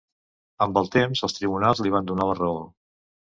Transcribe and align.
Amb 0.65 0.79
el 0.81 0.89
temps 0.95 1.21
els 1.27 1.37
tribunals 1.39 1.83
li 1.87 1.93
van 1.97 2.09
donar 2.13 2.27
la 2.31 2.39
raó. 2.41 2.65